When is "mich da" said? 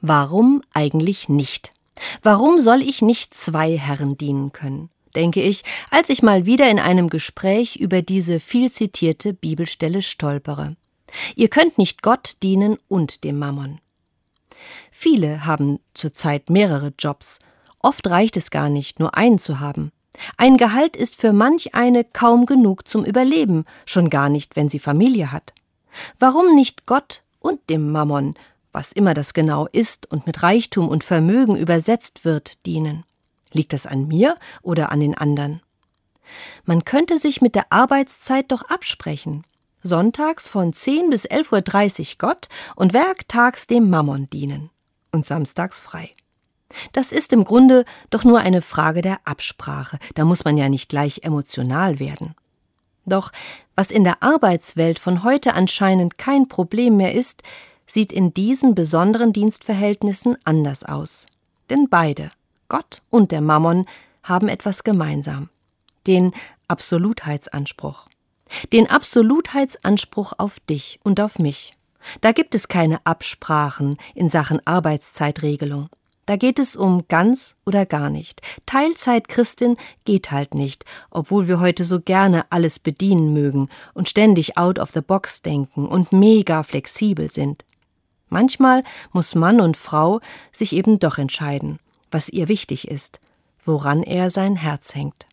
71.38-72.32